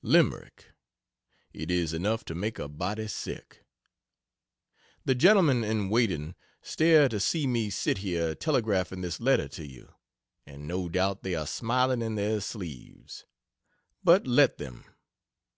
Limerick! 0.00 0.66
It 1.52 1.72
is 1.72 1.92
enough 1.92 2.24
to 2.26 2.34
make 2.36 2.60
a 2.60 2.68
body 2.68 3.08
sick. 3.08 3.64
The 5.04 5.16
gentlemen 5.16 5.64
in 5.64 5.88
waiting 5.90 6.36
stare 6.62 7.08
to 7.08 7.18
see 7.18 7.48
me 7.48 7.68
sit 7.68 7.98
here 7.98 8.36
telegraphing 8.36 9.00
this 9.00 9.18
letter 9.18 9.48
to 9.48 9.66
you, 9.66 9.92
and 10.46 10.68
no 10.68 10.88
doubt 10.88 11.24
they 11.24 11.34
are 11.34 11.48
smiling 11.48 12.00
in 12.00 12.14
their 12.14 12.40
sleeves. 12.40 13.26
But 14.04 14.24
let 14.24 14.58
them! 14.58 14.84